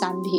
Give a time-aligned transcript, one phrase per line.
[0.00, 0.32] 三平、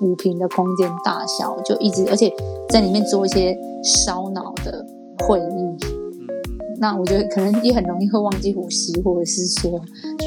[0.00, 2.32] 五平的空间大小，就一直而且
[2.68, 4.84] 在里面做一些烧脑的
[5.26, 5.42] 会议。
[5.42, 9.80] 嗯嗯，那我觉得可能也很容易会忘记呼吸，或者是说，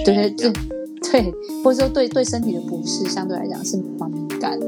[0.06, 0.52] 对对对
[1.02, 1.34] 对，
[1.64, 4.68] 或者说对对身体的不适，相对来讲是蛮敏感的。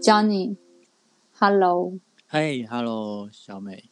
[0.00, 1.92] Johnny，Hello，
[2.26, 3.84] 嗨，Hello，小美，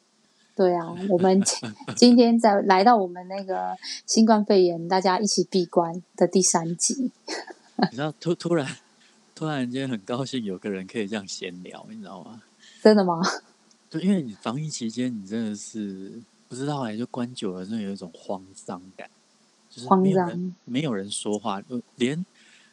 [0.57, 7.13] 对啊，我们今今天在来到我们那个新冠肺炎大家一起闭关的第三集。
[7.77, 8.67] 你知道突突然
[9.35, 12.43] 突然间很高兴有个人可以这样闲聊，你知道吗？
[12.83, 13.21] 真的吗？
[13.91, 19.11] 对，因为你防疫期间，你真的是不知道哎，就关久了，真的有一种慌张感，
[19.69, 22.25] 就是慌没有人张，没有人说话，就连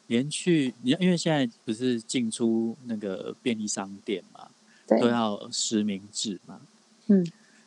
[0.07, 4.47] 连去你因为现在不是进出那个便利商店嘛，
[4.87, 6.61] 都，要实名制嘛，
[7.07, 7.25] 嗯，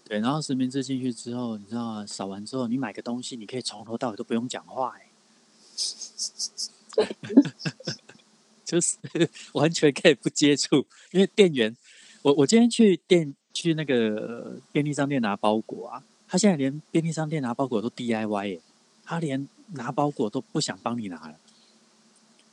[0.09, 2.07] 对，然后实名制进去之后，你知道吗？
[2.07, 5.11] 扫完之后，你买个东西，你可以从头到尾都不用讲话，哎，
[8.65, 8.97] 就是
[9.55, 11.77] 完全可以不接触，因为店员，
[12.23, 18.61] 我我今天去店去那个便利商店拿包裹啊，他现在连便利商店拿包裹都 DIY 耶，
[19.03, 21.41] 他连拿包裹都不想帮你拿了，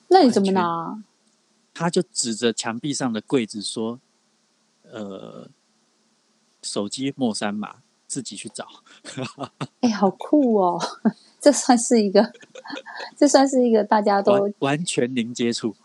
[0.07, 1.03] 那你怎么拿？
[1.75, 3.99] 他就指着墙壁上的柜子说
[4.91, 5.49] ：“呃，
[6.63, 8.67] 手机末三码，自己去找。
[9.81, 10.81] ”哎、好酷哦！
[11.39, 12.33] 这算是一个，
[13.15, 15.75] 这算是一个大家都完完全零接触。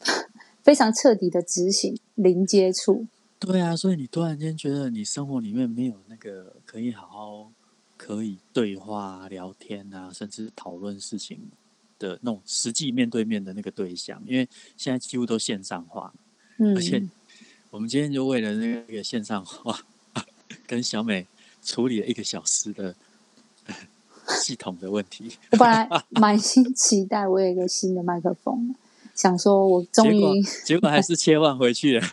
[0.62, 3.06] 非常彻底的执行零接触。
[3.38, 7.52] 对啊，所以你突然间觉得你生活里面没有那个可以好好
[7.96, 11.40] 可以对话、聊天啊，甚至讨论事情
[11.98, 16.12] 的那种实际面对面的那个对象，因为现在几乎都线上化，
[16.58, 17.02] 嗯而，且
[17.70, 19.80] 我们今天就为了那个线上化，
[20.66, 21.26] 跟小美
[21.62, 22.94] 处理了一个小时的
[23.66, 23.74] 呃
[24.28, 25.32] 系统的问题。
[25.52, 28.74] 我本来 满心期待我有一个新的麦克风，
[29.14, 32.06] 想说我终于，结果还是切换回去了。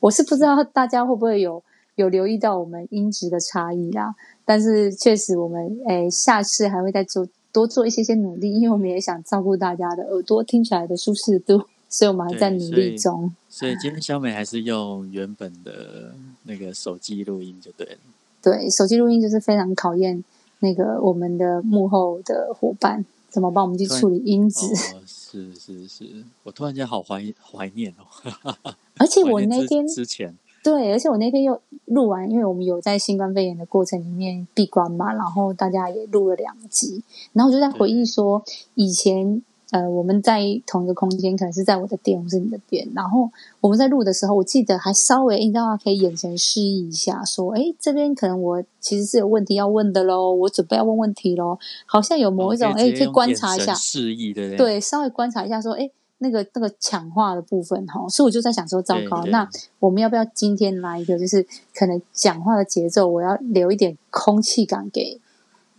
[0.00, 1.62] 我是不知道大家会不会有
[1.96, 4.14] 有留意到我们音质的差异啦，
[4.44, 13.30] 但是确实我们诶下次还会再做多做一些些努力，因为我们也想照顾大家的耳朵听起来的舒适度，所以我们还在努力中。
[13.50, 16.14] 所以今天小美还是用原本的
[16.44, 17.98] 那个手机录音就对了。
[18.40, 20.24] 对，手机录音就是非常考验
[20.60, 24.66] 那个我们的幕后的伙伴怎么帮我们去处理音质。
[24.66, 28.72] 哦，是是是，我突然间好怀怀念哦。
[28.96, 37.02] 而且我那天之前，对，而且我那天又录完，因为我们有在新冠肺炎的过程里面闭关嘛，然后大家也录了两集，
[37.32, 38.42] 然后我就在回忆说，
[38.74, 45.76] 以前呃我们在同一个空间，可能是在我的店或是你的店，然后我们在录的时候，我记得还稍微你知道吗？
[45.82, 54.56] 可以眼神示意一下，说，哎，这边可能我其实是有问题要问的喽，我准备要问问题喽，好像有某一种哎、可以观察一下，示意，对不对？
[54.56, 55.88] 对，稍微观察一下说，哎，
[56.18, 59.48] 那个那个抢话的部分哈，所以我就在想说，糟糕，那
[59.78, 65.20] 我们要不要今天来一个，就是可能讲话的节奏，我要留一点空气感给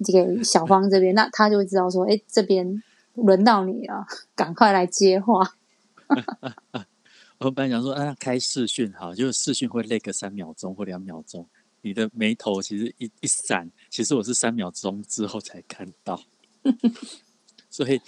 [0.05, 2.81] 给小芳这边，那他就会知道说，哎，这边
[3.15, 4.05] 轮到你了，
[4.35, 5.55] 赶快来接话。
[7.39, 11.47] 我本来想说，啊，开视讯好，就是视讯会累个三秒钟或两秒钟，
[11.81, 16.21] 你的眉头其实一一闪，其实我是三秒钟之后才看到，
[17.71, 17.99] 所以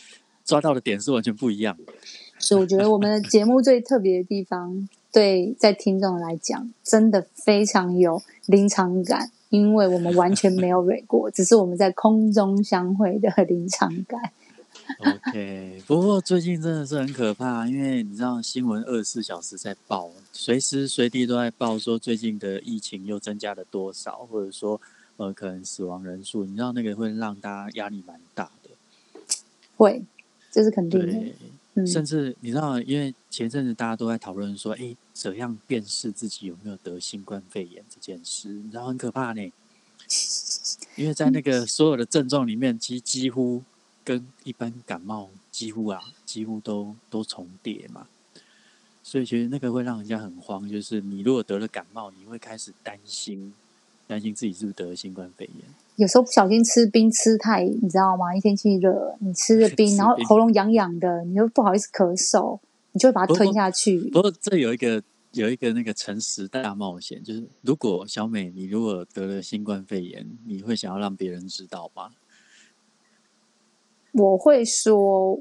[0.45, 1.93] 抓到的点是完全不一样的。
[2.37, 14.31] 所以我觉得我们的节目最特别的地方，对在听众来讲，真的非常有临场感，因为我们完全没有蕊过，只是我们在空中相会的临场感。
[14.99, 24.79] OK，不过最近真的是很可怕，因为你知道新闻二十四小时在报，随时随地都在报说最近的疫情又增加了多少，或者说
[25.17, 28.69] 呃可能死亡人数，你知道那个会让大家压力蛮大的。
[29.77, 30.03] 会，
[30.51, 31.33] 这是肯定的。
[31.75, 39.51] 嗯，甚至你知道，因为前阵子大家都在讨论说，哎，怎样辨识自己有没有得新冠肺炎这件事，你知道很可怕呢。
[40.95, 43.63] 因为在那个所有的症状里面，其实几乎
[44.03, 48.07] 跟一般感冒几乎啊，几乎都都重叠嘛。
[49.01, 53.53] 所以其实那个会让人家很慌，就是你如果得了感冒，你会开始担心，
[54.07, 55.65] 担心自己是不是得了新冠肺炎。
[55.97, 58.35] 有时候不小心吃冰吃太，你知道吗？
[58.35, 62.59] 一天气热，你吃了冰， 吃然后喉咙痒痒的，你又不好意思咳嗽，
[62.93, 63.99] 你就会把它吞下去。
[64.09, 65.03] 不过这有一个
[65.33, 72.09] 有一个那个诚实大冒险，就是如果小美你如果得了新冠肺炎，你会想要让别人知道吗？
[74.13, 75.37] 我会说，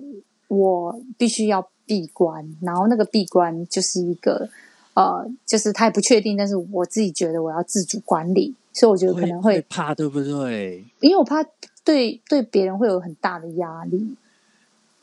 [0.48, 4.48] 我必须要闭关，然后那个闭关就是一个
[4.94, 10.84] 呃，就是他也不确定，但是我自己觉得我要自主管理，所以我觉得可能会怕，对不对？
[11.00, 11.42] 因为我怕
[11.84, 14.16] 对对别人会有很大的压力。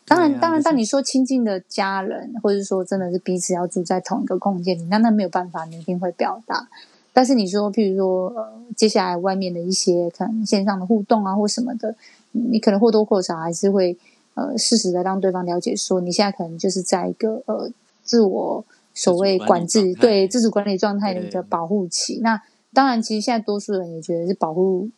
[0.06, 6.68] 当然，当然，当你说亲近的家人，或者说真的是彼此要住在同一个空间里，那那没有办法，你一定会表达。
[7.14, 11.96] 但是你说，譬如说，呃，接下来外面的一些可能线上的互动啊，或什么的，
[12.32, 13.98] 你可能或多或少还是会
[14.34, 17.72] 呃适时的让对方了解，说你现在可能就是在一个呃
[18.04, 22.20] 自我所谓管制对自主管理状态的一个保护期。
[22.22, 22.42] 那
[22.74, 24.90] 当然，其实现在多数人也觉得是保护。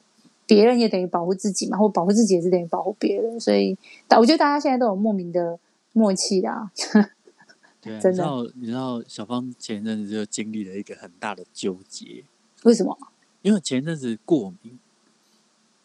[0.48, 3.78] 别人也等于保护自己嘛，或保护自己也是等于保护别人，所以，
[4.18, 5.58] 我觉得大家现在都有莫名的
[5.94, 6.70] 默契啦。
[7.80, 12.26] 对，你知道，你知道，小芳前一阵子就经历了一个很大的纠结。
[12.64, 12.98] 为什么？
[13.44, 14.78] 因为前一阵子过敏。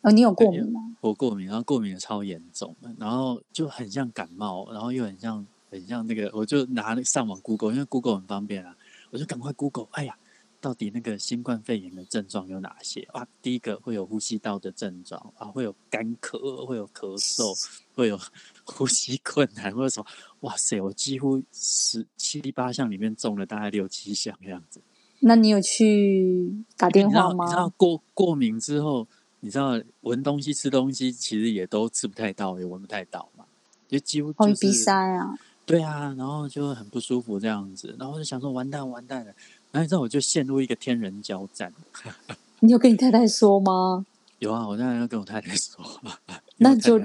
[0.06, 0.80] 哦，你有过敏吗？
[1.00, 8.76] 我过敏，然后过敏的超严重的，然后就很像感冒，然后又很像很像那个，我就拿上网 Google，因为 Google 很方便啊，
[9.10, 10.16] 我就赶快 Google，哎呀。
[10.58, 13.24] 到底那个新冠肺炎的症状有哪些啊？
[13.40, 17.54] 第一个会有呼吸道的症状啊，会有干咳，会有咳嗽，
[17.94, 18.18] 会有
[18.64, 20.06] 呼吸困难，或者什么？
[20.40, 24.80] 哇塞，我几乎十七八项里面中了大概六七项这样子。
[25.20, 27.44] 那你有去打电话吗？
[27.44, 29.06] 你知道过过敏之后，
[29.40, 33.44] 你知道闻东西、吃东西，其实也都吃不太到，也闻不太到嘛，
[33.86, 35.38] 就几乎就是鼻塞啊。
[35.64, 39.34] 对啊，然后就很不舒服这样子，然后就想说完蛋完蛋了。
[39.72, 41.72] 然后你知道我就陷入一个天人交战。
[42.60, 44.06] 你有跟你太太说吗？
[44.38, 45.84] 有啊，我当然要跟我太太说。
[46.58, 47.04] 那就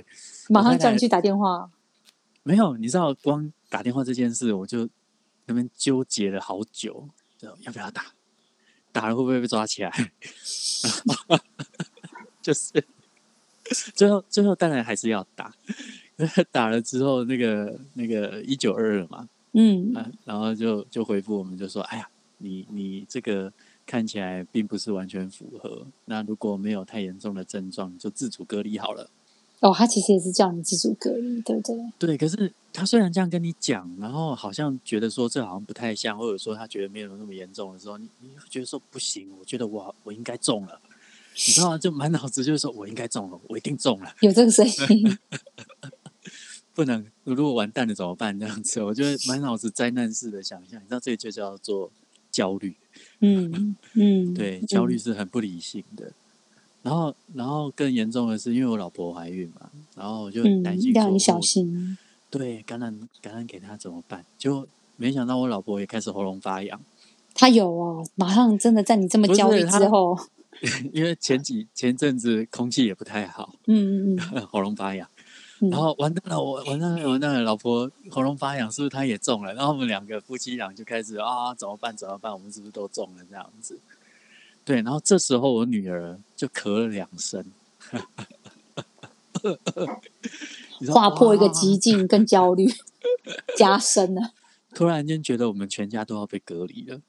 [0.50, 1.70] 马上叫你去打电话。
[2.44, 4.88] 没有，你知道，光打电话这件事，我就
[5.46, 7.10] 那边纠结了好久，
[7.42, 8.14] 要不要打？
[8.92, 9.92] 打了会不会被抓起来？
[12.42, 12.72] 就是
[13.94, 15.54] 最后，最后当然还是要打。
[16.52, 19.94] 打了之后，那个那个一九二二嘛，嗯，
[20.26, 22.08] 然后就就回复我们，就说：“哎呀。”
[22.44, 23.54] 你你这个
[23.86, 25.86] 看起来并不是完全符合。
[26.06, 29.12] 那如果没有太严重的症状，就自主隔离好了。
[29.60, 31.78] 哦，他其实也是叫你自主隔离，对不对？
[32.00, 40.82] 对，可是他虽然这样跟你讲，然后好像觉得说这好像不太像，或者说他觉得没有那么严重的时候，你你觉得说不行，我觉得我我应该中了，
[41.34, 41.78] 你知道吗？
[41.78, 45.18] 就满脑子就是说我应该中了，我一定中了，有这个声音。
[46.74, 48.40] 不能，如果完蛋了怎么办？
[48.40, 51.92] 这样子，我觉得满脑子灾难式的想象，你知道这就叫做。
[52.32, 52.74] 焦虑，
[53.20, 56.14] 嗯嗯，对，焦虑是很不理性的。
[56.82, 61.98] 然后，然后更严重的是，因为我老婆怀孕嘛，然后我就担心，要你小心。
[62.30, 64.24] 对，感染感染给她怎么办？
[64.38, 66.80] 就没想到我老婆也开始喉咙发痒。
[67.34, 70.18] 她有哦，马上真的在你这么焦虑之后，
[70.94, 75.08] 因为前几前阵子空气也不太好，嗯嗯嗯， 喉咙发痒。
[75.70, 77.42] 然后完蛋了，我完蛋了，完蛋了！
[77.42, 79.54] 老婆喉咙发痒，是不是她也中了？
[79.54, 81.96] 然后我们两个夫妻俩就开始啊，怎么办？
[81.96, 82.34] 怎么办？
[82.34, 83.24] 我们是不是都中了？
[83.30, 83.80] 这样子。
[84.66, 87.46] 对，然后这时候我女儿就咳了两声，
[90.92, 92.68] 划破一个激进，更焦虑
[93.56, 94.32] 加深了。
[94.74, 97.00] 突然间觉得我们全家都要被隔离了。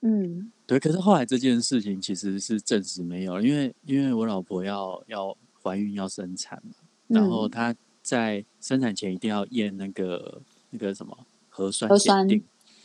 [0.00, 0.78] 嗯，对。
[0.78, 6.74] 可是后来这件事情其实是证实没有，因为因为我老婆要要怀孕要生产嘛，
[7.08, 7.74] 然后她。
[8.06, 10.40] 在生产前一定要验那个
[10.70, 12.24] 那个什么核酸核酸，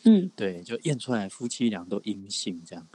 [0.03, 2.87] 嗯，对，就验出来夫妻俩都阴性这样。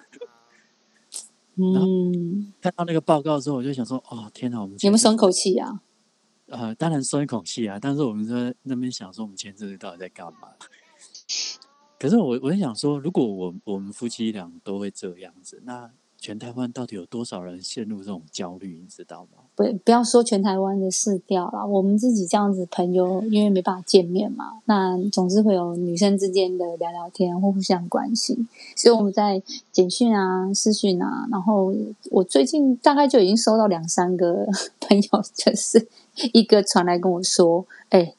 [1.54, 5.80] 嗯，看到那个报告之后，我就想说，哦，天哪，我们有没有松口气啊？
[6.46, 10.48] 呃，当然松一口气啊，但是我们在那边想说，我们前阵子到底在干嘛？
[11.98, 15.90] 可是我我在想说，如果我我们夫妻俩都会这样子，那。
[16.18, 18.78] 全台湾到底有多少人陷入这种焦虑？
[18.80, 19.44] 你知道吗？
[19.54, 31.72] 不，不要说全台湾的事掉了，我们自己这样子朋友，因为没办法见面嘛，那总是会有女生之间的聊聊天或互相关心，所以我们在简讯啊、私讯啊，然后
[32.10, 34.46] 我最近大概就已经收到两三个
[34.80, 35.86] 朋友，就是
[36.32, 38.14] 一个传来跟我说：“哎，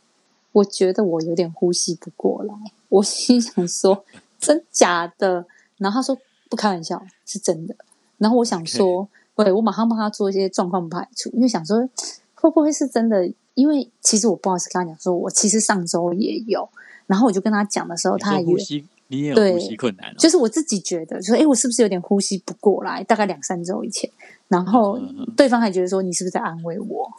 [0.51, 2.53] 我觉得我有点呼吸不过来。”
[2.89, 4.06] 我心想说
[4.39, 5.46] ：“真假的？”
[5.77, 6.17] 然后他说
[6.50, 7.75] ：“不开玩笑，是真的。”
[8.17, 11.88] 然后我想说，对我马上帮他做一些状况排除，因为想说
[12.36, 13.32] 会不会是真的？
[13.53, 16.67] 因为其实我不好意思跟他讲，说我其实上周也有。
[17.08, 23.03] 然后我就跟他讲的时候，他呼吸你也有呼吸困难，就是我自己觉得说，哎，我是不是有点呼吸不过来？
[23.03, 24.10] 大概两三周以前，
[24.50, 25.00] 然后
[25.36, 27.10] 对方还觉得说，你是不是在安慰我？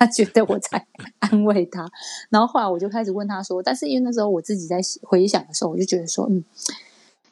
[0.00, 0.84] 他觉得我在
[1.18, 1.86] 安慰他。
[2.30, 6.42] 然后后来我就开始问他说，但是因为那时候我自己在回想的时候，我就觉得说，嗯。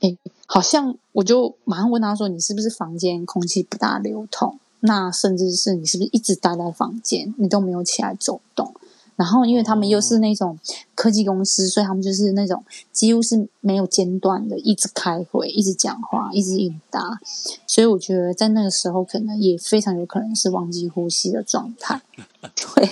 [0.00, 4.56] 哎，好像我就马上问他说：“你是不是房间空气不大流通？
[4.80, 8.72] 那甚至是你是不是一直待在房间，你都没有起来走动？”
[9.18, 10.56] 然后因为他们又是那种
[10.94, 17.18] 科技公司，所以他们就是那种几乎是没有间断的，一直开会，一直讲话，一直应答。
[17.66, 22.00] 所以我觉得在那个时候，可能也非常有可能是忘记呼吸的状态。
[22.54, 22.88] 对，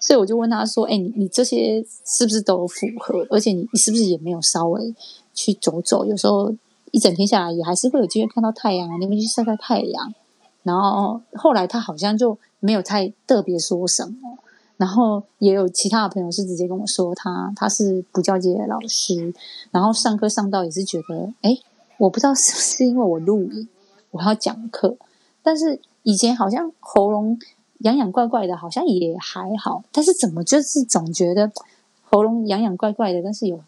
[0.00, 3.24] 所以我就问他说：“哎，你你这些是不是都符合？
[3.30, 4.92] 而且你你是不是也没有稍微
[5.32, 6.04] 去走走？
[6.04, 6.52] 有时候
[6.90, 10.12] 一整天下来，也还是会有机会看到太阳啊，你们去晒晒太阳。”
[10.64, 14.38] 然后后来他好像就没有太特别说什么。
[14.78, 19.34] 然后也有其他的朋友是直接跟我说，他他是补教界的老师，
[19.72, 21.58] 然后上课上到也是觉得，哎，
[21.98, 23.68] 我不知道是不是因为我录影，
[24.12, 24.96] 我要讲课，
[25.42, 27.36] 但是以前好像喉咙
[27.78, 31.50] 痒痒怪怪的，好像也还好，但是怎么就是总觉得
[32.04, 33.60] 喉咙痒痒怪怪的，但是有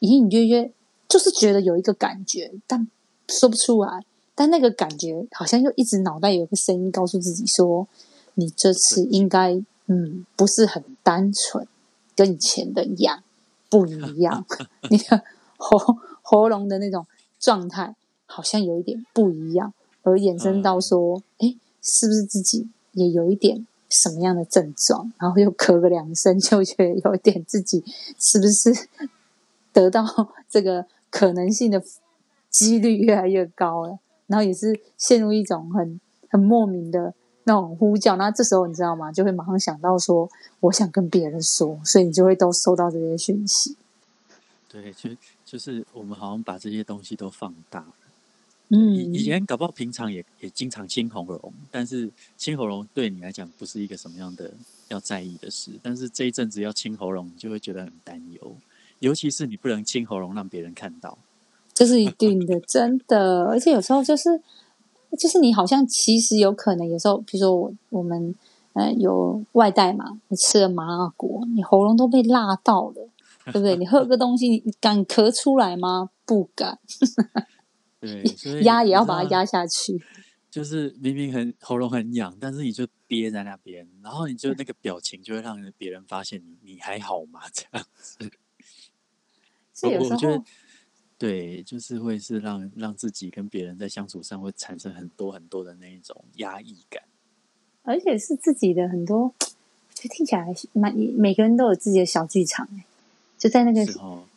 [0.00, 0.70] 隐隐约约
[1.08, 2.86] 就是觉得有一个感觉，但
[3.26, 4.04] 说不出来，
[4.34, 7.88] 但那个感觉好像又一直脑袋有个声音告诉自己说，
[8.34, 9.64] 你这次应该。
[9.86, 11.66] 嗯，不是很单纯，
[12.16, 13.22] 跟以前的一样
[13.68, 14.46] 不一样。
[14.88, 15.22] 你的
[15.56, 15.78] 喉
[16.22, 17.06] 喉咙的那种
[17.38, 17.94] 状态
[18.26, 25.12] 好像有一点不一样，而衍生到说，哎，是不是自己也有一点什么样的症状？
[25.18, 27.84] 然后又咳个两声，就觉得有一点自己
[28.18, 28.72] 是不是
[29.72, 30.04] 得到
[30.48, 31.82] 这个可能性的
[32.48, 33.98] 几率越来越高了？
[34.28, 37.14] 然后也是陷入一种很很莫名的。
[37.44, 39.10] 那种呼叫，那这时候你知道吗？
[39.10, 40.30] 就会马上想到说，
[40.60, 43.76] 我想跟别人说，所以你就会都收到这些讯息。
[44.68, 45.10] 对，就
[45.44, 47.94] 就是我们好像把这些东西都放大了。
[48.68, 54.52] 嗯，以前搞不好平常也也经常清喉咙，但是清喉咙对你来讲不是一个什么样的
[54.88, 55.72] 要在意的事。
[55.82, 58.56] 但是这一阵子要清喉咙，你就会觉得很担忧，
[59.00, 61.18] 尤其是你不能清喉咙让别人看到，
[61.74, 63.44] 这是一 定的，真的。
[63.46, 64.40] 而且有时候就是。
[65.18, 68.34] 就是你好像其实有可能有时候，比如说我我们
[68.72, 73.08] 呃有外带嘛，你吃了麻辣锅，你喉咙都被辣到了，
[73.46, 73.76] 对不对？
[73.76, 76.10] 你喝个东西，你敢咳出来吗？
[76.24, 76.78] 不敢。
[78.00, 78.24] 对，
[78.62, 80.02] 压也要把它压下去。
[80.50, 87.40] 就是明明很喉咙很痒，但是你就憋在那边，然后你就那个表情就会让别人发现你你还好吗？
[87.52, 88.30] 这样子。
[89.72, 90.44] 所以有时候。
[91.22, 97.00] 对，就是会是让让自己跟别人在相处上会产生很多很多的那一种压抑感，
[97.84, 99.32] 而且是自己的很多，
[99.94, 102.84] 就听起来蛮每个人都有自己的小剧场哎，
[103.38, 103.86] 就在那个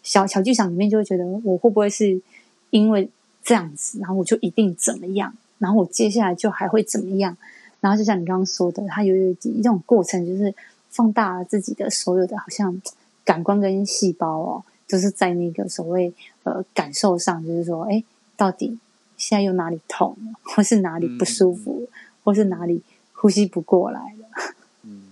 [0.03, 2.21] 小小剧场里面，就会觉得我会不会是
[2.69, 3.09] 因为
[3.43, 7.35] 这样子，然后我就一定怎么样，然后我接下来就还会怎么样，
[7.81, 10.53] 然后就像你刚刚说的，它有一一种过程，就是
[10.91, 12.79] 放大了自己的所有的好像
[13.23, 14.63] 感官跟细胞哦。
[14.87, 16.13] 就是在那个所谓
[16.43, 18.03] 呃感受上，就是说，哎，
[18.37, 18.77] 到底
[19.17, 21.89] 现在又哪里痛，或是哪里不舒服，
[22.23, 24.27] 或是哪里呼吸不过来了？
[24.83, 25.11] 嗯，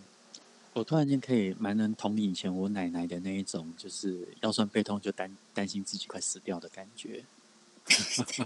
[0.73, 7.23] 我突然间可以蛮能同理以前我奶奶的那一种，就是腰酸背痛就担担心自己快死掉的感觉。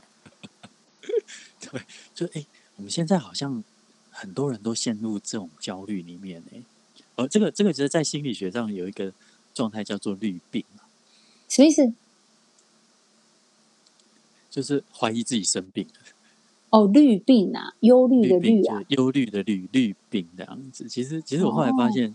[1.59, 1.81] 对，
[2.15, 2.45] 就哎，
[2.77, 3.63] 我们现在好像
[4.09, 6.61] 很多人都陷入这种焦虑里面哎，
[7.15, 9.11] 呃，这个这个其实，在心理学上有一个
[9.53, 10.63] 状态叫做绿病。
[11.47, 11.93] 什么意思？
[14.49, 15.93] 就是怀疑自己生病了。
[16.69, 20.89] 哦，绿病啊，忧虑的虑啊，忧虑的虑，绿病这样子。
[20.89, 22.13] 其实，其实我后来发现，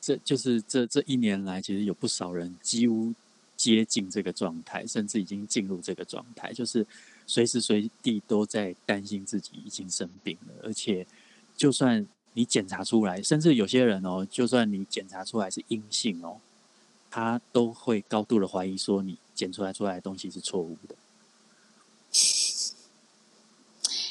[0.00, 3.12] 这就是这这一年来，其实有不少人几乎
[3.56, 6.84] 接近这个状态，甚至已经进入这个状态，就是
[7.26, 10.54] 随时随地都在担心自己已经生病了。
[10.64, 11.06] 而且，
[11.56, 16.38] 就算你检查出来，甚至有些人哦，就算你检查出来是阴性哦。
[17.14, 20.96] 他都会高度的怀疑，说你检出来出来的东西是错误的。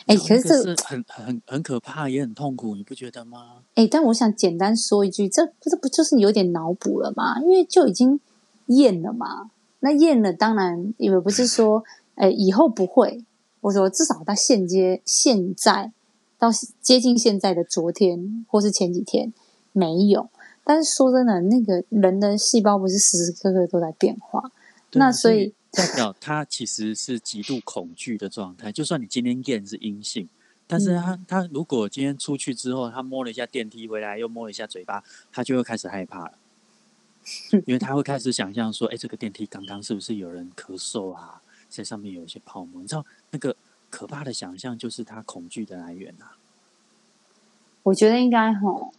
[0.05, 3.57] 哎，可是这很很很可怕，也很痛苦，你不觉得吗？
[3.75, 7.41] 哎，但我想简单说一句，这这不就是有点脑补了吗？
[7.41, 8.21] 因为就已经
[8.67, 9.51] 验了嘛。
[9.81, 11.83] 那验了，当然因为不是说，
[12.15, 13.25] 哎，以后不会。
[13.59, 15.91] 我说至少到现阶现在
[16.39, 16.49] 到
[16.81, 19.33] 接近现在的昨天或是前几天
[19.73, 20.29] 没有。
[20.63, 24.51] 但是说真的，那个人的细胞不是时时刻刻都在变化，
[24.93, 28.71] 那所以代表他其实是极度恐惧的状态。
[28.71, 30.29] 就算你今天验是阴性，
[30.65, 36.33] 但是他他如果今天出去之后，他摸了一下电梯回来，又摸了一下嘴巴，他就会开始害怕了，
[37.65, 41.41] 因为他会开始想象说：“哎，这个电梯刚刚是不是有人咳嗽啊？
[41.67, 43.55] 在上面有一些泡沫。”你知道那个
[43.89, 46.37] 可怕的想象就是他恐惧的来源啊。
[47.83, 48.93] 我觉得应该吼。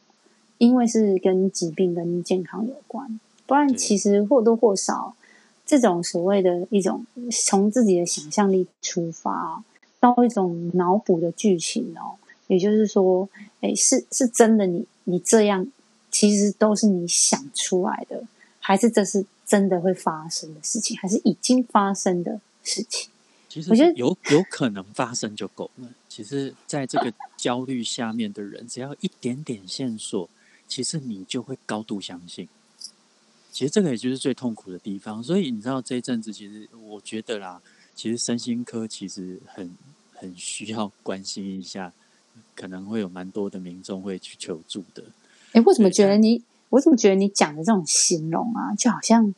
[0.64, 5.14] 因为是跟疾病跟健康有关，不然其实或多或少，
[5.66, 9.62] 这种所谓的一种从自己的想象力出发，
[10.00, 12.16] 到一种脑补的剧情哦，
[12.46, 13.28] 也就是说，
[13.60, 15.66] 哎，是是真的，你你这样
[16.10, 18.24] 其实都是你想出来的，
[18.58, 23.10] 还是这是真的会发生的事情，还是已经发生的事情？
[23.50, 25.88] 其实我觉得有有可能发生就够了。
[26.08, 30.28] 其实，在这个焦虑下面的人，只要一点点线索，
[30.66, 32.48] 其实你就会高度相信。
[33.52, 35.22] 其实这个也就是最痛苦的地方。
[35.22, 37.60] 所以你知道这一阵子，其实我觉得啦，
[37.94, 39.76] 其实身心科其实很
[40.14, 41.92] 很需要关心一下，
[42.54, 45.04] 可能会有蛮多的民众会去求助的。
[45.52, 46.42] 哎，为什么对觉得你？
[46.70, 49.32] 我怎么觉得你讲的这种形容啊，就好像，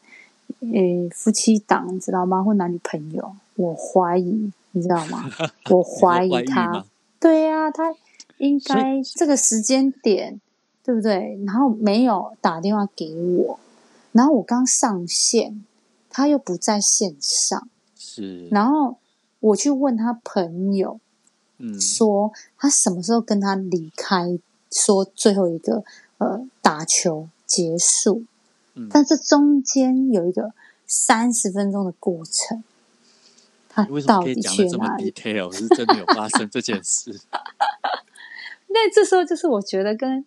[0.60, 2.42] 呃，夫妻档，你知道吗？
[2.42, 3.36] 或男女朋友？
[3.56, 5.30] 我怀疑，你知道吗？
[5.68, 6.86] 我怀疑他吗，
[7.20, 7.94] 对呀、他
[8.38, 10.40] 应所该这个时间点，
[10.86, 11.36] 对不对？
[11.44, 13.58] 然后没有打电话给我，
[14.12, 15.64] 然后我刚上线，
[16.08, 18.96] 他又不在线上，是，然后
[19.40, 21.00] 我去问他朋友，
[21.58, 24.38] 嗯，说他什么时候跟他离开，
[24.70, 25.82] 说最后一个
[26.18, 28.22] 呃打球结束，
[28.74, 30.52] 嗯但这中间有一个
[30.86, 32.62] 三十分钟的过程，
[33.68, 35.52] 他到底去哪里？detail？
[35.52, 37.20] 是真的有发生这件事？
[38.70, 40.24] 那这时候就是我觉得跟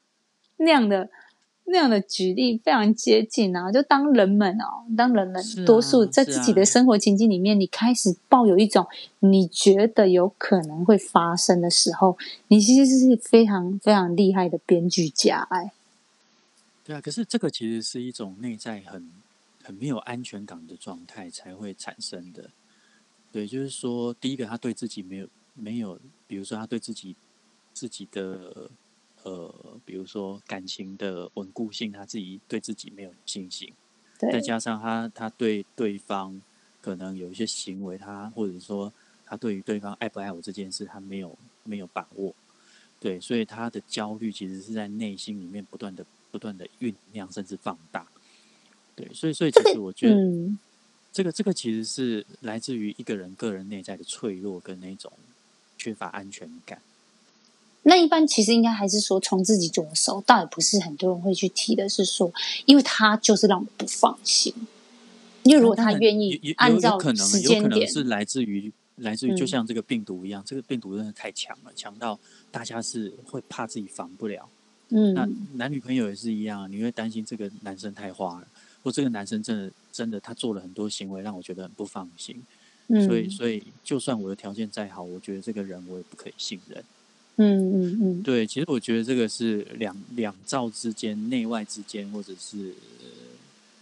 [0.60, 1.10] 那样的
[1.66, 3.72] 那样的举例非常接近啊！
[3.72, 8.88] 就当人们哦，当人们啊多数在自己的啊生活情境里面，你开始抱有一种
[9.20, 15.72] 你觉得有可能会发生的时候，你其实是非常非常厉害的编剧家哎。
[16.84, 19.12] 对啊，可是这个其实是一种内在很
[19.62, 22.50] 很没有安全感的状态才会产生的。
[23.32, 27.16] 对，就是说，第一个他对自己没有没有，比如说他对自己
[27.75, 28.72] 自己的
[29.24, 29.54] 呃，
[29.86, 33.72] 比如说感情的稳固性，他自己对自己没有信心，
[34.18, 36.42] 再，加上他他对对方
[36.82, 38.92] 可能有一些行为，他或者说
[39.26, 42.34] 他对于对方爱不爱我这件事，他没有没有把握，
[43.00, 48.08] 对，所以他的焦虑其实是在内心里面不断的不断的酝酿，甚至放大。
[48.96, 50.58] 对，所以所以其实我觉得嗯，
[51.12, 55.12] 这个这个其实是来自于一个人个人内在的脆弱跟那种
[55.78, 56.82] 缺乏安全感。
[57.84, 62.32] 那一般其实应该还是说从自己着手，倒也不是很多人会去提的，是说，
[62.65, 64.54] 因为他就是让我不放心。
[65.44, 72.20] 因为如果他愿有意按照可能时有可能间点，是来自于来自于就嗯像这个病毒一样，这个病毒真的太强了，强到
[72.52, 74.50] 大家是会怕自己防不了。
[74.89, 78.48] 嗯那嗯，男女朋友也是一样，你会担心这个男生太花了，
[78.84, 82.44] 或这个男生真的真的他做了很多行为让我觉得很不放心，
[82.88, 86.84] 嗯，所以所以就算我的条件再好，我觉得这个人我也不可以信任。
[87.39, 93.06] 嗯嗯嗯，对，其实我觉得这个是两两造之间、内外之间，或者是、呃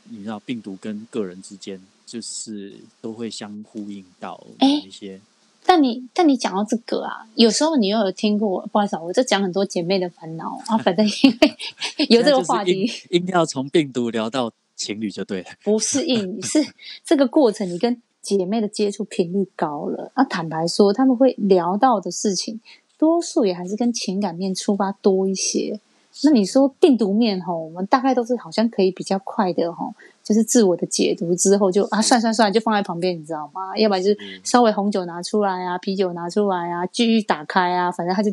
[0.09, 5.19] 你知道病毒跟个人之间，就是都会相呼应到哎一些。
[5.65, 11.57] 但你但你讲到这个啊，有时候你又有听过，不好意思啊，我这讲很多姐妹的烦恼啊，反正因为
[12.07, 15.49] 有这个话题，现在就是硬硬要从病毒聊到情侣就对了。
[15.65, 16.65] 不是硬，是
[17.03, 20.13] 这个过程，你跟姐妹的接触频率高了。
[20.15, 22.61] 那坦白说，他们会聊到的事情，
[22.97, 25.79] 多数也还是跟情感面出发多一些。
[26.23, 33.77] 那你说病毒面吼，我们大概都是好像可以比较快的吼，就是自我的解读之后就啊，算算算，就放在旁边，你知道吗？
[33.77, 38.31] 要不然就是嗯稍微红酒拿出来啊，啤酒拿出来啊，继续打开啊，反正他就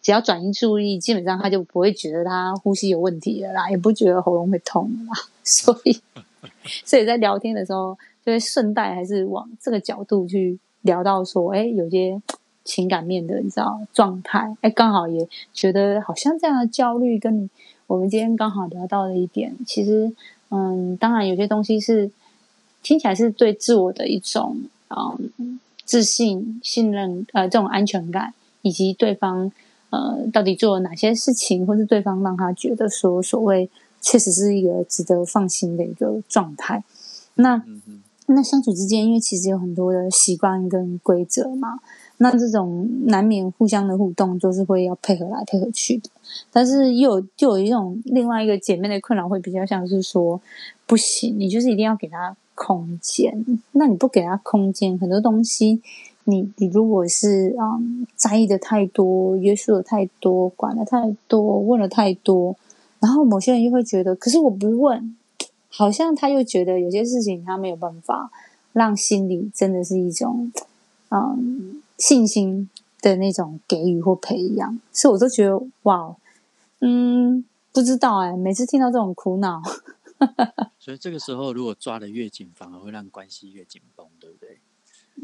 [0.00, 5.12] 只要转移注意，基本上他就不会觉得他呼吸有问题了啦，也不觉得喉咙会痛了啦，
[5.44, 6.00] 所以。
[6.84, 12.20] 所以在聊天的时候，就会顺带还是往这个角度去聊到说，哎，有些
[12.66, 17.48] 情感面的你知道状态，哎，刚好也觉得好像这样的焦虑，跟你
[17.86, 20.12] 我们今天刚好聊到的一点，其实，
[20.50, 22.10] 嗯，当然有些东西是
[22.82, 24.58] 听起来是对自我的一种
[24.90, 29.50] 嗯自信、信任，呃，这种安全感，以及对方
[29.90, 36.82] 呃到底做了哪些事情，或是对方让他觉得说所谓确实是一个值得放心的一个状态。
[37.34, 37.62] 那
[38.28, 41.78] 那相处之间，因为其实有很多的习惯跟规则嘛，
[42.18, 46.08] 那这种难免互相的互动，就是会要配合来配合去的。
[46.50, 50.40] 但是又有就有一种另外一个姐妹的困扰，会比较像是说，
[50.86, 53.44] 不行，你就是一定要给她空间。
[53.72, 55.80] 那你不给她空间，很多东西，
[56.24, 62.56] 你你如果是嗯在意的太多，约束的太多，管的太多，问的太多，
[62.98, 65.14] 然后某些人又会觉得，可是我不问，
[65.68, 68.30] 好像他又觉得有些事情他没有办法
[68.72, 70.50] 让心里真的是一种
[71.10, 72.68] 嗯信心
[73.00, 76.14] 的那种给予或培养，所以我都觉得哇，
[76.80, 79.62] 嗯，不知道哎、每次听到这种苦恼，
[80.78, 84.58] 所以这个时候如果抓的越紧，反而会让关系越紧绷，对不对？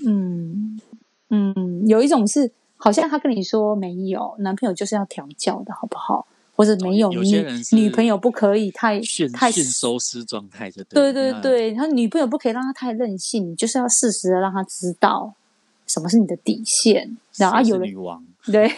[0.07, 0.81] 嗯
[1.29, 6.27] 嗯，有一种是好像他跟你说没有男朋友就是要调教的好不好？
[6.55, 15.35] 或或者没有有些女人女朋友不可以太驯太驯收失状态就对对了对，对，他女朋友不可以让他太任性，你就是要适时的让他知道
[15.93, 17.17] 什么是你的底线。
[17.37, 18.73] 然后啊有人女王， 对，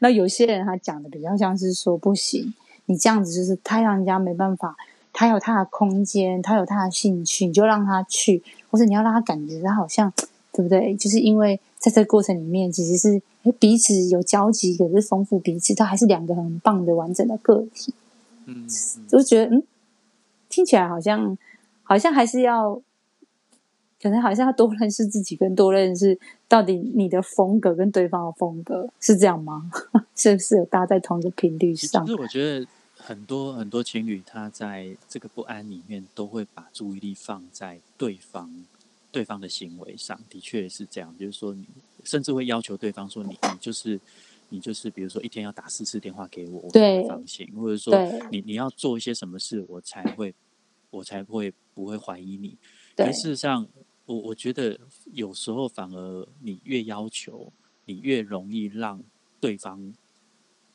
[0.00, 2.52] 那有些人他讲的比较像是说不行，
[2.86, 4.76] 你这样子就是太让人家没办法，
[5.12, 10.12] 他有他的空间，他有他的兴趣，你就让他去，或者你要让他感觉他好像
[10.52, 10.94] 对不对？
[10.96, 13.20] 就是因为在这个过程里面，其实是
[13.58, 17.94] 彼此有交集，可是丰富彼此，他还是两个很棒的完整的个体。
[18.46, 19.62] 嗯，嗯我就觉得，嗯，
[20.48, 21.36] 听起来好像
[21.82, 22.80] 好像还是要，
[24.00, 29.70] 可能好像要多认识自己，跟多认识到底你的风格跟对方的风格是这样吗？
[30.16, 32.06] 是不是有搭在同一个频率其上？
[32.06, 38.64] 实我觉得很多很多情侣，他在这个不安里面，都会把注意力放在对方
[39.12, 40.18] 对方的行为上。
[40.28, 41.66] 的确是这样，就是说你
[42.04, 44.00] 甚至会要求对方说你你就是
[44.48, 47.94] 你就是比如说一天要打四次电话给我，我才对会放心，或者说
[48.30, 50.34] 你你要做一些什么事，我才会
[50.90, 52.56] 我才会不会怀疑你。
[52.96, 53.66] 对可事实上，
[54.10, 54.76] 我我觉得
[55.12, 57.52] 有时候反而你越要求，
[57.84, 59.00] 你越容易让
[59.40, 59.94] 对方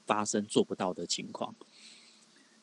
[0.06, 1.54] 发生做不到的情况。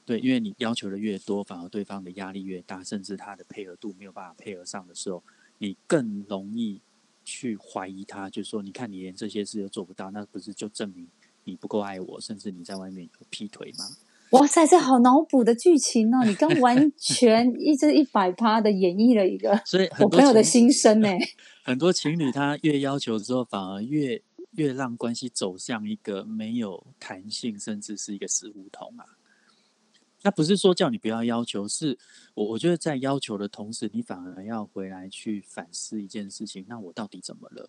[0.06, 5.22] 对，因为你要求的越多，反而对方的压力越大，甚至他的配合度没有办法配合上的时候，
[5.58, 6.80] 你更容易
[7.22, 11.06] 去怀疑他，就是说，你看你连这些事都做不到，那不是就证明
[11.44, 13.84] 你不够爱我，甚至你在外面有劈腿吗？
[14.32, 16.24] 哇塞，这好脑补的剧情哦！
[16.24, 21.08] 你刚完 全一直一百趴的演绎了一个所以我朋友的心声呢。
[21.64, 29.04] 很多情侣他越要求之后，反而越越让关系走向一个没有弹性，甚至是一个死胡同啊。
[30.22, 31.98] 那不是说叫你不要要求，是
[32.34, 37.68] 我我觉得在要求的同时，你反而要回来去反思一件事情：那我到底怎么了？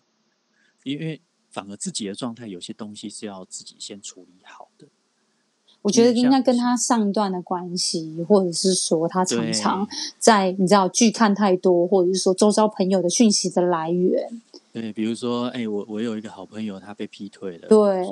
[0.82, 4.88] 因为反而自己的状态，有些东西是要自己先处理好的。
[5.84, 9.86] 我觉得应该跟他上一段的关系，或者是说他常常
[10.18, 14.40] 在你知道剧看太多，或者是说周遭朋友的讯息的来源。
[14.72, 17.68] 对，比如说，哎、我我有一个好朋友，他被劈腿了。
[17.68, 18.02] 对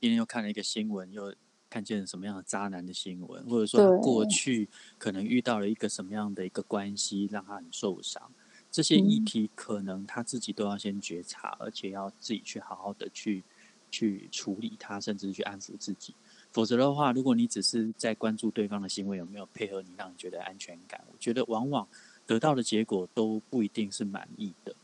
[0.00, 1.34] 今天又看了一个新闻，又
[1.68, 8.22] 看见什么样的渣男的新闻，或者说他过去可能遇到了一个什么样的一个关系，让他很受伤。
[8.70, 13.44] 这些议嗯题可能他自己都要先觉察，而且要自己去好好的去
[13.90, 16.14] 去处理它，甚至去安抚自己。
[16.52, 21.86] 否则的话，如果你只是在关注对方的行为有没有配合你，让你觉得安全感，我觉得往往
[22.26, 24.74] 得到的结果都不一定是满意的。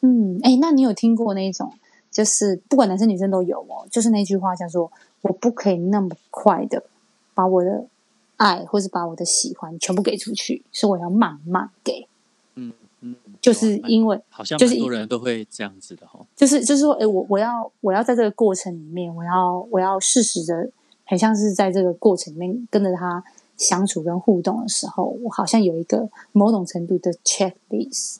[0.00, 1.72] 嗯，哎，那你有听过那种，
[2.10, 4.90] 就是不管男生女生都有哦，就是那句话叫做
[5.22, 6.84] “我不可以那么快的
[7.34, 7.86] 把我的
[8.36, 12.08] 爱或是把我的喜欢全部给出去，是我要慢慢给”，
[13.42, 16.24] 就是因为好像就是蛮多人都会这样子的哈。
[16.34, 20.70] 就是就是说，哎，我我要我要在这个过程里面，我要我要适时的，
[21.04, 23.22] 很像是在这个过程里面跟着他
[23.58, 28.18] 相处跟互动的时候，我好像有一个某种程度的 checklist，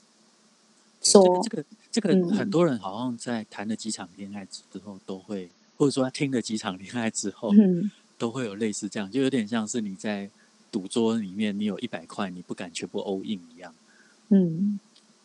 [1.01, 10.29] 说这个这个这嗯个很多人好像在谈了几场恋爱之后，都会或者说他听了几场恋爱之后，嗯都会有类似这样，就有点像是你在
[10.73, 13.73] 赌桌里面，你有一百块，你不敢全部 all in 一样。
[14.29, 14.81] 嗯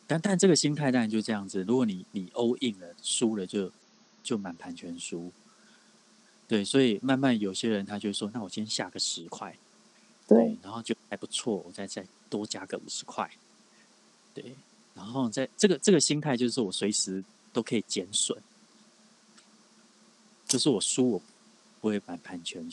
[0.08, 3.70] 但但这个心态当然就这样子，如果你你 all in 了，输了就
[4.24, 5.32] 就满盘全输。
[6.48, 9.54] 对，所以慢慢有些人他就说，那我今天下个十块，
[10.26, 13.30] 对，然后就还不错，我再再多加个五十块，
[14.34, 14.56] 对，
[14.96, 18.41] 然后在这个这个心态就是说我随时都可以减损，
[20.48, 21.22] 就是我输我
[21.82, 22.72] 不会满盘全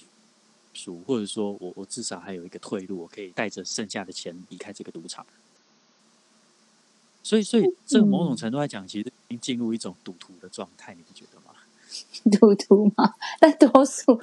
[0.72, 5.26] 输，或者说我我至少还有一个退路，我可以带着剩下的钱离开这个赌场。
[7.24, 11.46] 所以，所以这个某种程度来讲，其实已经进入一种赌徒的状态，你不觉得吗？
[12.38, 14.14] 赌徒嘛，但多数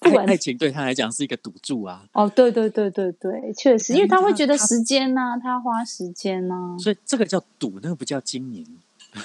[0.00, 8.66] 不爱管爱情对他来讲是一个赌注啊，哦，对对对对对，确实，因为他会觉得时间呐、他要花时间呐、所以这个叫赌，那个不叫经营。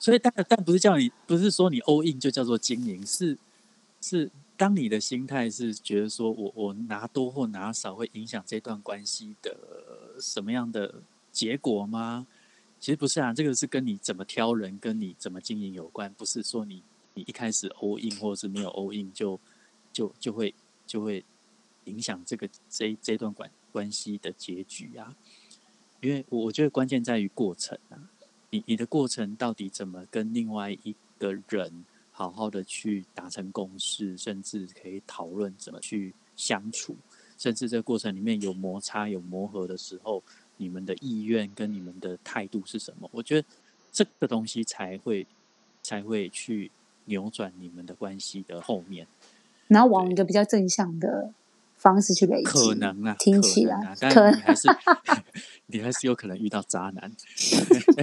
[0.00, 3.36] 所以但但不是叫你，不是说你 all in 就叫做经营，是
[4.00, 12.26] 是当你的心态是觉得说我我拿多或拿少会影响这段关系的什么样的结果吗？
[12.80, 16.82] 其实不是啊，这个是跟你怎么挑人，跟你怎么经营有关，不是说你
[17.14, 19.38] 你一开始 all in 或者是没有 all in 就
[19.92, 20.54] 就就会
[20.86, 21.24] 就会
[21.84, 25.16] 影响这个这这段关关系的结局啊。
[26.00, 27.96] 因为我我觉得关键在于过程啊，
[28.50, 31.84] 你你的过程到底怎么跟另外一个人
[32.18, 36.96] 好好的去达成共识，甚至可以讨论怎么去相处，
[37.36, 40.22] 甚至这个过程里面有摩擦、有磨合的时候，
[40.56, 43.06] 你们的意愿跟你们的态度是什么？
[43.12, 43.46] 我觉得
[43.92, 45.26] 这个东西才会
[45.82, 46.70] 才会去
[47.04, 49.06] 扭转你们的关系的后面，
[49.68, 51.30] 然后往一个比较正向的
[51.76, 54.68] 方式去累积，可能啊，听起来但可你还是
[55.68, 57.12] 你还是有可能遇到渣男，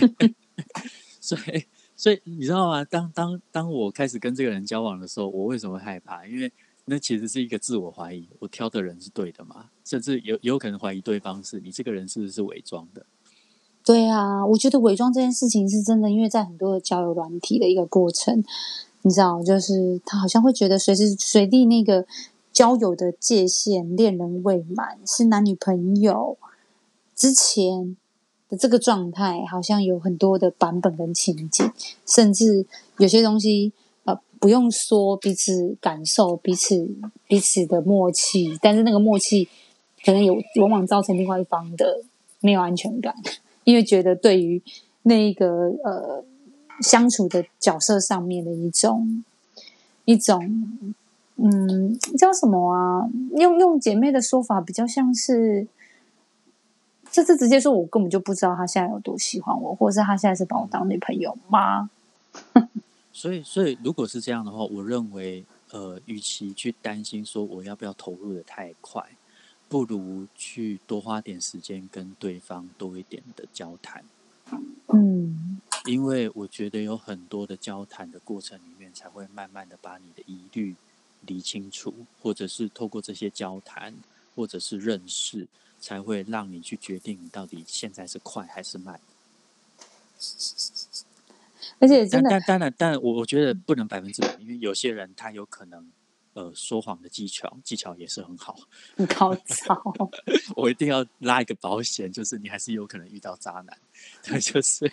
[1.19, 1.65] 所以
[2.04, 2.84] 所以你知道吗？
[2.84, 6.28] 当当当我开始跟这个人交往的时候，我为什么会害怕？
[6.28, 6.52] 因为
[6.84, 9.68] 那其实是一个自我怀疑，我挑的人是对的吗？
[9.86, 13.06] 甚至有有可能怀疑对方是你这个人是不是伪装的？
[13.86, 18.44] 对啊，我觉得伪装这件事情是真的，因为在很多的交友软体的一个过程，
[19.04, 22.06] 你知道，就是他好像会觉得随时随地那个
[22.52, 26.38] 交友的界限，恋人未满是男女朋友
[27.16, 27.96] 之前
[28.58, 31.72] 这个状态，好像有很多的版本跟情景，
[32.06, 32.66] 甚至
[32.98, 33.72] 有些东西
[34.06, 36.88] 呃不用说彼此感受彼此
[37.28, 39.48] 彼此的默契，但是那个默契
[40.06, 42.02] 可能有往往造成另外一方的
[42.42, 43.16] 没有安全感。
[43.63, 44.62] 因为觉得对于
[45.04, 45.48] 那一个
[45.84, 46.24] 呃
[46.82, 49.24] 相处的角色上面的一种
[50.04, 50.68] 一种
[51.38, 53.10] 嗯叫什么啊？
[53.38, 55.66] 用用姐妹的说法，比较像是，
[57.13, 61.89] 就是直接说我根本就不知道他现在有多喜欢我，或者是他现在是把我当女朋友吗？
[63.13, 69.04] 所以，所以如果是这样的话，我认为，呃，与其去担心说我要不要投入的太快，
[69.69, 74.04] 不如去多花点时间跟对方多一点的交谈。
[74.91, 80.76] 嗯因为我觉得有很多的交谈的过程里面，才会慢慢的把你的疑虑
[81.28, 83.93] 理清楚，或者是透过这些交谈，
[84.36, 85.45] 或者是认识，
[85.84, 89.02] 才会让你去决定你到底现在是快还是慢。
[91.80, 95.91] 而且真的但但当然，但我我觉得不能百分之百，因为有些人他有可能
[96.34, 98.58] 呃说谎的技巧技巧也是很好，
[98.96, 99.76] 很高超，
[100.56, 103.78] 我一定要拉一个保险，就是你还是有可能遇到渣男，
[104.24, 104.89] 对，就是，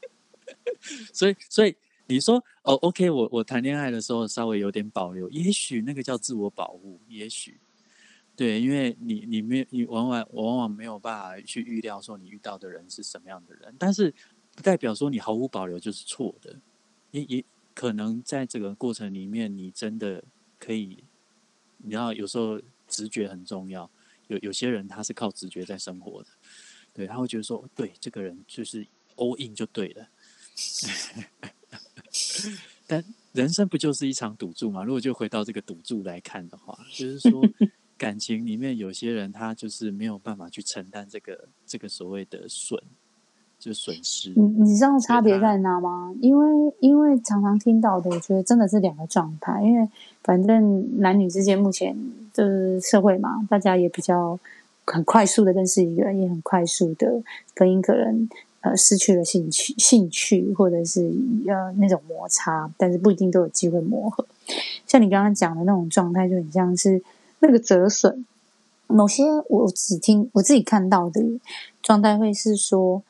[1.14, 1.74] 所以所以
[2.06, 7.58] 你说哦，OK，我我谈恋爱的时候稍微有点保留，也许那个叫自我保护，也许
[8.40, 14.14] 对，因为你你没你往往往往没有办法去预料说你遇到的人是什么样的人，但是
[14.56, 16.58] 不代表说你毫无保留就是错的，
[17.10, 20.24] 也也可能在这个过程里面，你真的
[20.58, 21.04] 可以，
[21.76, 23.90] 你知道有时候直觉很重要。
[24.28, 26.30] 有有些人他是靠直觉在生活的，
[26.94, 30.08] 对，他会觉得说，对，这个人就是 all in 就对了。
[32.86, 34.82] 但人生不就是一场赌注嘛？
[34.82, 37.46] 如果就回到这个赌注来看的话，就是说
[38.00, 42.80] 感情里面有些人他就是没有办法去承担这个这个所谓的损，
[43.58, 44.32] 就损失。
[44.34, 46.14] 你你知道差别在哪吗？
[46.22, 49.62] 因为因为常常听到的，我觉得真的是两个状态。
[49.62, 49.86] 因为
[50.22, 51.94] 反正男女之间目前
[52.32, 54.40] 就是社会嘛，大家也比较
[54.86, 58.30] 很快速的认识一个人，也很快速的跟一个人
[58.62, 61.02] 呃失去了兴趣、兴趣或者是
[61.46, 64.24] 呃那种摩擦，但是不一定都有机会磨合。
[64.86, 67.02] 像你刚刚讲的那种状态，就很像是
[67.40, 68.24] 那个折损。
[68.86, 71.20] 某些我只听我自己看到的
[71.82, 73.02] 状态会是说，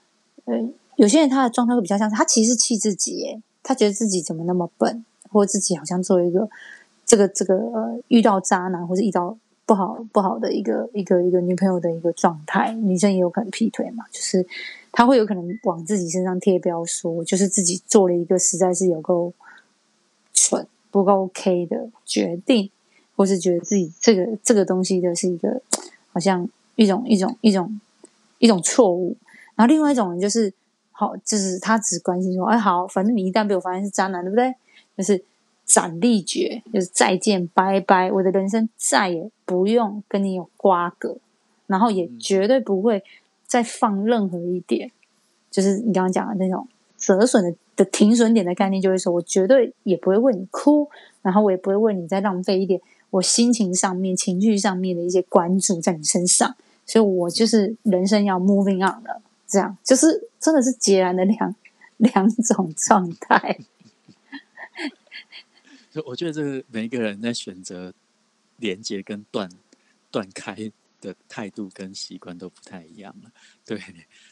[0.45, 6.51] 呃，有些人他的状态会比较像他其实气自己，耶，他觉得自己怎么那么笨，或自己好像做一个
[7.07, 14.47] 这个这个呃遇到渣男或者遇到不好不好的一个一个一个女朋友的一个状态，女生也有可能劈腿嘛，就是
[14.93, 19.33] 他会有可能往自己身上贴标说，就是自己做了一个实在是有够
[20.35, 22.71] 蠢不够 OK 的决定，
[23.21, 25.61] 或是觉得自己这个这个东西的是一个
[26.11, 27.79] 好像一种一种一种
[28.39, 29.15] 一种错误。
[29.55, 30.51] 然后另外一种人就是
[30.91, 34.55] 好，就是他只关心说，哎，好，反正你一旦被我发现是渣男，对不对？
[34.97, 35.23] 就是
[35.67, 41.19] 斩立决，就是再见，拜拜，我的人生再也不用跟你有瓜葛，
[41.67, 43.05] 然后也绝对不会
[43.47, 44.91] 再放任何一点，
[45.51, 50.89] 就是你刚刚讲的那种折损的的停损点的概念，就会说我绝对也不会为你哭，
[51.21, 59.23] 然后我也不会为你再浪费一点我心情上面、情绪上面的一些关注在你身上，所以我就是人生要 moving on 了。
[59.47, 61.55] 这样就是真的是截然的两
[61.97, 63.59] 两种状态。
[65.91, 67.93] 就我觉得这个每一个人在选择
[68.59, 69.51] 连接跟断
[70.13, 70.71] 断开
[71.01, 73.33] 的态度跟习惯都不太一样了。
[73.65, 73.81] 对，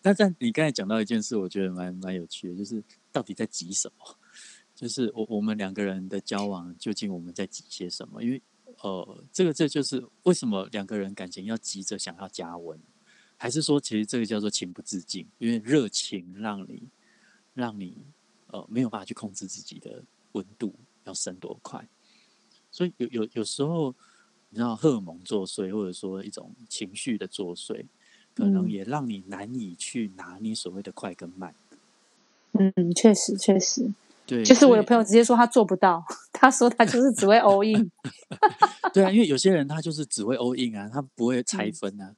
[0.02, 4.16] 那但你刚才讲到一件事，我觉得蛮蛮有趣的，就是到底在急什么？
[4.76, 8.22] 就是我我们两个人的交往，究竟我们在急些什么？
[8.22, 8.40] 因为
[8.82, 12.78] 呃，这个这就是为什么两个人感情要急着想要加温，
[13.36, 15.26] 还是说其实这个叫做情不自禁？
[15.38, 16.88] 因为热情让你
[17.54, 17.96] 让你
[18.48, 21.88] 呃没有办法去控制自己的温度要升多快，
[22.70, 23.94] 所以有有有时候
[24.50, 27.84] 你知道荷尔蒙作祟，或者说一种情绪的作祟，
[28.34, 31.54] 可能嗯也让你难以去拿捏所谓的快跟慢。
[32.52, 33.92] 嗯，确实确实，
[34.28, 37.90] 对，就是我所以的朋友直接说他做不到，他说他就是只会 all in。
[38.92, 42.14] 对啊，因为有些人他就是只会 all in 啊，他不会拆嗯分啊。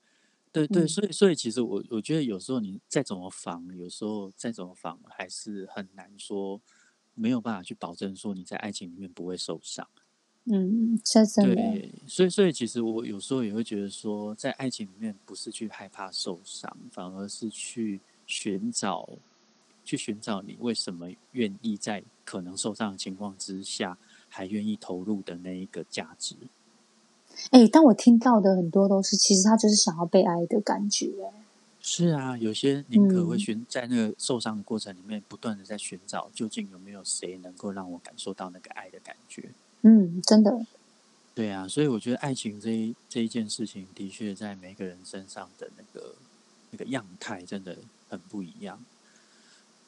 [0.51, 6.61] 对对，嗯所以所以其实我我觉得有时候你再怎么防，有时候再怎么防，还是很难说
[7.15, 9.87] 没有办法去保证说你在爱情里面不会受伤。
[10.47, 19.09] 嗯，这真的，对，所以所以其实我有时候也会觉得说，在爱情里面不是去害怕受伤，反而是去寻找，
[19.91, 23.99] 去寻找你为什么愿意在可能受伤的情况之下，
[24.29, 26.37] 还愿意投入的那一个价值。
[27.51, 31.11] 哎，但我听到的很多都是，其实他就是想要被爱的感觉。
[31.81, 39.51] 是啊，有些宁可会嗯寻在那个受伤的过程里面，不断的在寻找，究竟有没有谁能够让我感受到那个爱的感觉。
[39.83, 40.65] 嗯，真的，
[41.35, 46.15] 对啊，所以我觉得爱情这一这一件事情，的确在每个人身上的那个
[46.71, 47.77] 那个样态真的
[48.09, 48.79] 很不一样。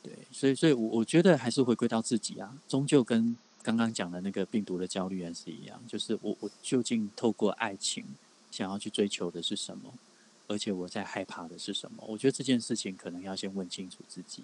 [0.02, 8.04] 对，所以所以我，我觉得还是回归到自己啊，终究跟刚刚讲的那个病毒的焦虑还是一样，就是我我究竟透过爱情
[8.50, 9.92] 想要去追求的是什么，
[10.48, 12.02] 而且我在害怕的是什么？
[12.08, 14.42] 我觉得这件事情可能要先问清楚自己。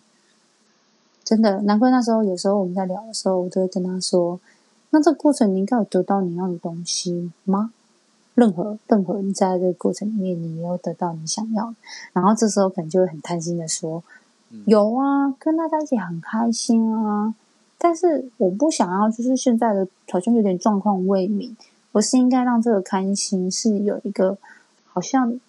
[1.24, 4.40] 真的，难怪那时候有时候我们在聊的时候，我都会跟他说
[4.90, 7.72] ：“那这个过程你应该有得到你要的东西吗？
[8.34, 11.74] 任何任何你在这个过程里面，你没有得到你想要的，
[12.12, 14.02] 然后这时候可能就会很贪心的说：
[14.50, 14.62] 嗯。
[14.66, 17.34] 有啊，跟他在一起很开心啊，
[17.76, 21.56] 但是我不想要，就是现在的好像有点状况未明，
[21.92, 24.36] 我是应该让这个开心是有一个
[24.84, 25.40] 好像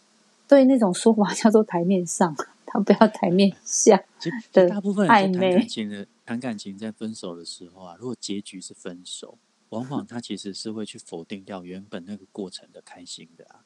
[0.47, 2.35] 对那种说法叫做台面上，
[2.65, 4.03] 他不要台面下。”
[4.51, 9.37] 的大部分人在谈感情的谈感情，在分手的时候啊，如果结局是分手，
[9.69, 13.63] 往往他其实是会去否定掉原本那个过程的开心的啊，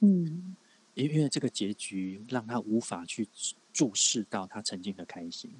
[0.00, 0.56] 嗯，
[0.94, 3.28] 因为这个结局让他无法去
[3.76, 5.50] 注视到他曾经的开心，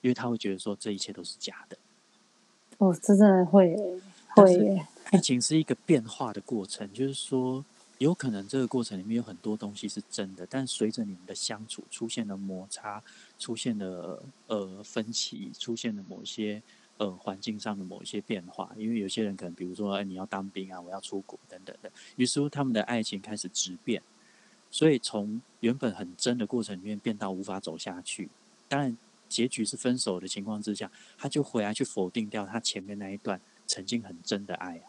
[0.00, 1.76] 因为他会觉得说这一切都是假的。
[2.78, 3.76] 哦，这真的会
[4.30, 7.62] 会耶，爱情是一个变化的过程，就是说，
[7.98, 13.02] 有可能这个过程里面有很多东西是真的，但随着你们的相处出现了摩擦，
[13.38, 16.62] 出现了呃分歧，出现了某些
[16.96, 24.00] 呃环境上的某一些变化，因为有些人可能比如说，哎，你要当兵啊，我要出国等等的，于是乎他们的爱情开始质变，
[24.70, 28.28] 所以从原本很真的过程里面变到无法走下去，
[28.68, 28.96] 当然
[29.28, 34.88] 结局是分手的情况之下，他就回来去否定掉他前面那一段曾经很真的爱啊。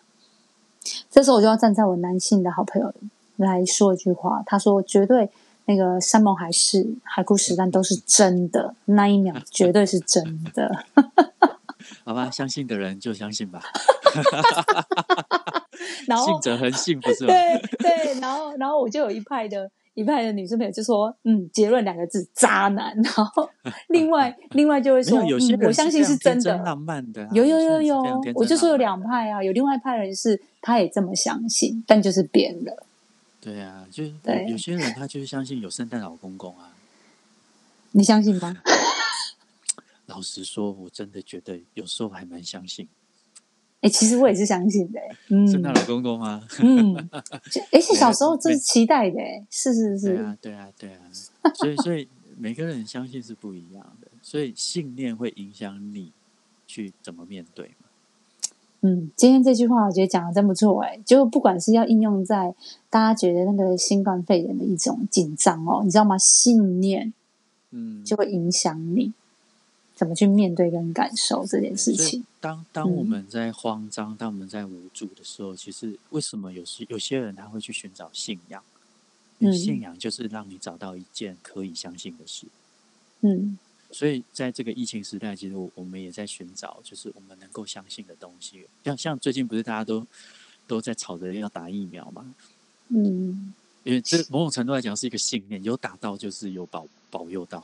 [1.09, 2.93] 这时候我就要站在我男性的好朋友
[3.35, 5.29] 来说一句话，他说绝对
[5.65, 10.85] 那个山盟海誓、海枯石烂都是真的，那一秒绝对是真的。
[12.05, 13.61] 好吧，相信的人就相信吧，
[16.07, 17.33] 然后信者恒信，不是 吗？
[17.33, 22.95] 对对，然后然后我就有一派的一派的女生朋友就说，嗯，结论两个字，渣男。
[23.01, 23.49] 然后
[23.89, 26.55] 另外另外就会没说，有，有些嗯我相信是是真的。
[26.57, 28.01] 浪漫的啊、有有有有
[28.35, 32.85] 我就说有两派啊，有另外一派人是他也这么相信，但就是变了。
[33.41, 34.13] 对啊，就是
[34.47, 36.73] 有些人他就是相信有圣诞老公公啊。
[37.91, 38.55] 你相信吗？
[40.05, 42.87] 老实说，我真的觉得有时候还蛮相信
[43.81, 46.43] 哎、其实我也是相信的、欸，嗯圣诞老公公吗。
[46.61, 46.93] 嗯，
[47.49, 50.99] 就而且小时候没这是期待的、欸，是是是，对啊，对啊，对啊。
[51.53, 56.11] 所以，所以每个人相信是不一样的，所以信念会影响你
[56.67, 57.87] 去怎么面对嘛。
[58.81, 62.53] 嗯，今天这句话我觉得讲的真不错、哎，就不管是要应用在
[62.89, 66.17] 大家觉得那个新冠肺炎的一种紧张哦，你知道吗？
[66.17, 67.13] 信念
[67.71, 69.13] 嗯，就会影响你
[69.99, 72.25] 怎么去面对跟感受这件事情。
[72.39, 78.63] 当当我嗯们在慌张、当我们在无助的时候，其实为什么有些有些人他会去寻找信仰？
[79.39, 82.47] 嗯信仰就是让你找到一件可以相信的事。
[83.19, 83.59] 嗯
[83.91, 88.65] 所以在这个疫情时代，其实我我们也在寻找，就是我们能够相信的东西。
[88.85, 90.07] 像像最近不是大家都
[90.65, 92.33] 都在吵着要打疫苗嘛？
[92.88, 97.62] 嗯因为这某种程度来讲是一个信念，有打到就是有保保佑到。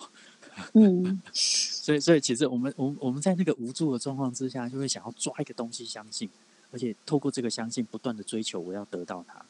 [0.74, 6.30] 嗯，所以，所以其实我们，我们我们在那个无助的状况之下，就会想要抓一个东西相信，
[6.72, 9.46] 而且透过这个相信，不断的追求，我要得到它。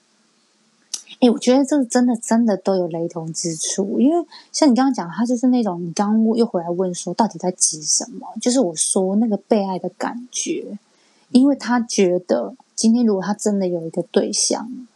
[1.22, 8.28] 哎、我觉得这个真的真的都有雷同之处，因为像你刚刚讲，他就是那种你刚刚又回来问说，到底在急什么？
[8.41, 10.78] 就是我说那个被爱的感觉，
[11.30, 14.88] 因为他觉得今天如果他真的有一个对象，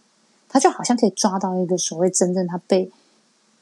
[0.50, 2.92] 他就好像可以抓到一个所谓真正他被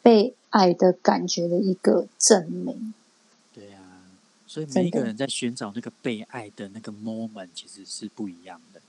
[0.01, 2.93] 被爱的感觉的一个证明。
[3.53, 4.03] 对啊，
[4.45, 8.81] 所以每一个人在寻找那个被爱的那个 moment，其实是不一样的。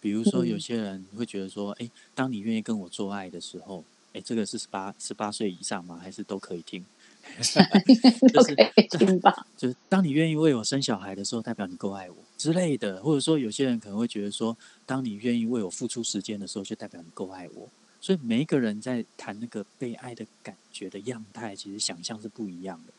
[0.00, 3.84] 比如说，嗯有些人会觉得说，哎、当你愿意跟我做爱的时候，
[4.14, 5.98] 哎，这个是十八十八岁以上吗？
[6.02, 6.84] 还是都可以听？
[8.32, 9.46] 都可以听吧。
[9.56, 14.56] 就是当你愿意为我生小孩的时候，代表你够爱我之类的，或者说有些人可能会觉得说，
[14.86, 17.68] 当你愿意为我付出时间的时候，就代表你够爱我。
[18.00, 22.92] 所以每一个人在谈那个被爱的感觉的样态，其实想象是不一样的。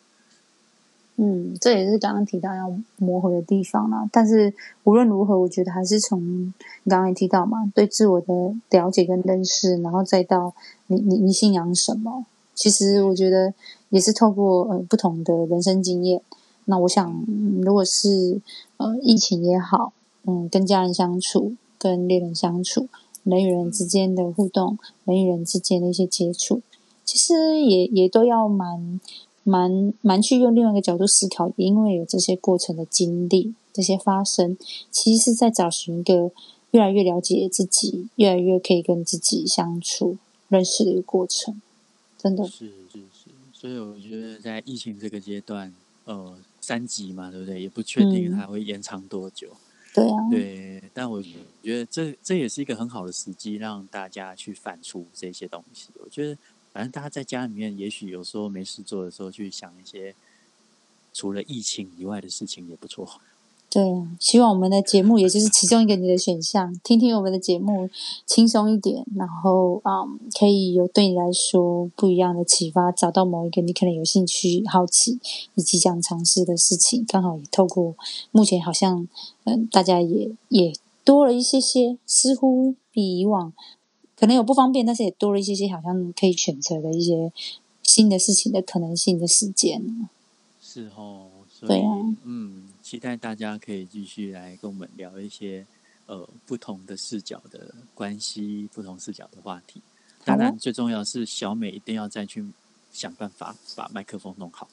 [1.17, 4.07] 嗯，这也是刚刚提到要磨合的地方啦。
[4.11, 4.53] 但是
[4.85, 6.21] 无论如何，我觉得还是从
[6.83, 10.53] 你刚刚也提到嘛，对自我的了解跟认识，然后再到
[10.87, 12.25] 你你你信仰什么，
[12.55, 13.53] 其实我觉得
[13.89, 16.21] 也是透过呃不同的人生经验。
[16.65, 17.25] 那我想，
[17.61, 18.39] 如果是
[18.77, 19.93] 呃疫情也好，
[20.25, 22.87] 嗯，跟家人相处，跟恋人相处。
[23.23, 26.61] 人与人之间的互动，人与人之间的一些接触，
[27.05, 28.99] 其实也也都要蛮
[29.43, 34.57] 蛮蛮去用另外一个角度思考，因为有这些过程的经历，这些发生，
[34.89, 36.31] 其实是在找寻一个
[36.71, 40.17] 越来越了解自己，越来越可以跟自己相处、
[40.49, 41.61] 认识的一个过程。
[42.17, 45.73] 真的是是是，所以我觉得在疫情这个阶段，
[46.05, 47.61] 呃，三级嘛，对不对？
[47.61, 49.47] 也不确定它会延长多久。
[49.93, 55.89] 对啊，对，但我觉得这这也是一个很好的时机，让大家去反刍这些东西。
[56.03, 56.37] 我觉得，
[56.71, 60.15] 反正大家在家里面，也许有时候没事做的时候，去想一些
[61.13, 63.21] 除了疫情以外的事情，也不错。
[63.73, 67.89] 对啊，希望我们的节目也就是其中一个你的选项，听听我们的节目
[68.25, 70.03] 轻松一点，然后啊，
[70.37, 75.19] 可以有对你来说不一样的启发，找到某一个你可能有兴趣、好奇、
[75.55, 77.95] 以及想尝试的事情，刚好也透过
[78.31, 79.07] 目前好像
[79.45, 80.73] 嗯，大家也也
[81.05, 83.53] 多了一些些，似乎比以往
[84.17, 87.31] 可能有不方便，但是也多了一些些好像可以选择的一些
[87.83, 89.81] 新的事情的可能性的时间。
[90.61, 91.27] 是哦，
[91.61, 92.63] 对啊，嗯。
[92.91, 95.65] 期待大家可以继续来跟我们聊一些
[96.07, 99.81] 呃不同的视角的关系，不同视角的话题。
[100.25, 102.45] 当然，最重要是小美一定要再去
[102.91, 104.67] 想办法把麦克风弄好。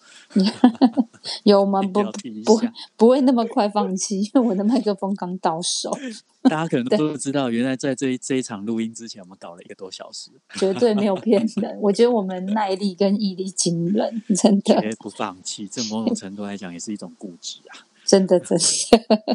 [1.47, 1.81] 有吗？
[1.95, 2.61] 不不
[2.97, 5.97] 不会那么快放弃，因为我的麦克风刚到手。
[6.43, 11.79] 大家可能都不知道，原来在这这一场录音之前，我们搞了一个多小时，绝对没有骗人。
[11.81, 14.83] 我觉得我们耐力跟毅力惊人，真的。
[14.99, 17.87] 不放弃，这某种程度来讲也是一种固执啊。
[18.09, 18.64] 真的，真的。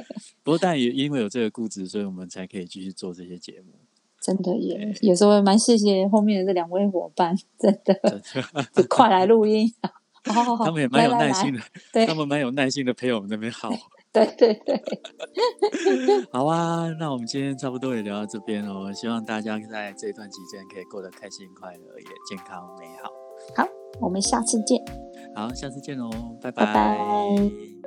[0.44, 3.74] 不过，但也因为有这个固执，所以我们才可以继续做这些节目。
[4.20, 7.94] 真的也有时候蛮谢谢后面的这两位伙伴，真的，
[8.74, 9.72] 就快来录音。
[10.24, 13.70] 他们也蛮有耐心的，他们蛮有耐心的陪我们那边好。
[14.14, 14.82] 对对对。
[16.32, 18.92] 好啊，那我们今天差不多也聊到这边哦。
[18.94, 23.12] 希望大家在这一段期间可以过得开心、快乐，也健康美好。
[23.58, 23.68] 好，
[24.00, 24.82] 我们下次见。
[25.36, 26.10] 好，下次见哦，
[26.42, 27.83] 拜拜。